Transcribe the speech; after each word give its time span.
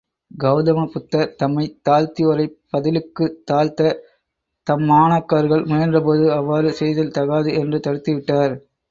கவுதமப் 0.31 0.91
புத்தர், 0.91 1.35
தம்மைத் 1.35 1.75
தாழ்த்தியோரைப் 1.89 2.55
பதிலுக்குத் 2.71 3.35
தாழ்த்தத் 3.43 3.99
தம்மாணாக்கர்கள் 4.67 5.63
முயன்றபோது, 5.65 6.25
அவ்வாறு 6.29 6.73
செய்தல் 6.73 7.11
தகாது 7.11 7.53
என்று 7.53 7.79
தடுத்துவிட்டார். 7.79 8.55